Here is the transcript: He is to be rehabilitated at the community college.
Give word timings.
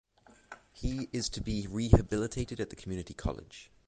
He 0.71 1.09
is 1.13 1.29
to 1.29 1.41
be 1.41 1.67
rehabilitated 1.67 2.59
at 2.59 2.71
the 2.71 2.75
community 2.75 3.13
college. 3.13 3.69